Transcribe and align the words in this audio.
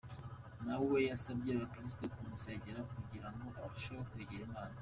Na 0.65 0.75
we 0.87 0.97
yasabye 1.09 1.49
abakristo 1.53 2.03
kumusengera 2.15 2.81
kugira 2.93 3.27
ngo 3.33 3.47
arusheho 3.65 4.01
kwegera 4.09 4.43
Imana. 4.49 4.75